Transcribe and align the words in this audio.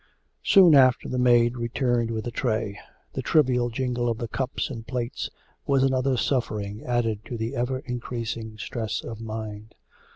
Soon 0.43 0.73
after 0.73 1.07
the 1.07 1.19
maid 1.19 1.57
returned 1.57 2.09
with 2.09 2.25
a 2.25 2.31
tray. 2.31 2.79
The 3.13 3.21
trivial 3.21 3.69
jingle 3.69 4.09
of 4.09 4.17
the 4.17 4.27
cups 4.27 4.71
and 4.71 4.87
plates 4.87 5.29
was 5.67 5.83
another 5.83 6.17
suffering 6.17 6.81
added 6.83 7.23
to 7.25 7.37
the 7.37 7.55
ever 7.55 7.83
increasing 7.85 8.57
stress 8.57 9.03
of 9.03 9.21
mind. 9.21 9.75